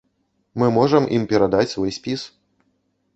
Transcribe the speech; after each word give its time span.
Мы 0.61 0.69
можам 0.77 1.03
ім 1.17 1.27
перадаць 1.33 1.73
свой 1.73 1.91
спіс. 1.99 2.21